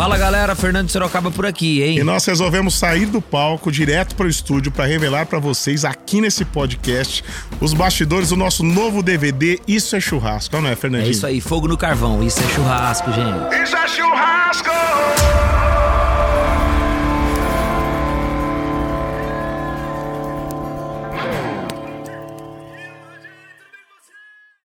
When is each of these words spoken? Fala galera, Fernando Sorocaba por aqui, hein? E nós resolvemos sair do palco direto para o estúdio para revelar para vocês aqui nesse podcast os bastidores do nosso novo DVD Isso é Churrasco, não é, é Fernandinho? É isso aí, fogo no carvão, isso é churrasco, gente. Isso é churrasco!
Fala 0.00 0.16
galera, 0.16 0.54
Fernando 0.56 0.88
Sorocaba 0.88 1.30
por 1.30 1.44
aqui, 1.44 1.82
hein? 1.82 1.98
E 1.98 2.02
nós 2.02 2.24
resolvemos 2.24 2.74
sair 2.74 3.04
do 3.04 3.20
palco 3.20 3.70
direto 3.70 4.16
para 4.16 4.24
o 4.24 4.30
estúdio 4.30 4.72
para 4.72 4.86
revelar 4.86 5.26
para 5.26 5.38
vocês 5.38 5.84
aqui 5.84 6.22
nesse 6.22 6.42
podcast 6.42 7.22
os 7.60 7.74
bastidores 7.74 8.30
do 8.30 8.36
nosso 8.36 8.64
novo 8.64 9.02
DVD 9.02 9.60
Isso 9.68 9.94
é 9.94 10.00
Churrasco, 10.00 10.58
não 10.58 10.70
é, 10.70 10.72
é 10.72 10.76
Fernandinho? 10.76 11.08
É 11.08 11.12
isso 11.12 11.26
aí, 11.26 11.38
fogo 11.38 11.68
no 11.68 11.76
carvão, 11.76 12.22
isso 12.22 12.40
é 12.42 12.48
churrasco, 12.48 13.12
gente. 13.12 13.62
Isso 13.62 13.76
é 13.76 13.88
churrasco! 13.88 14.29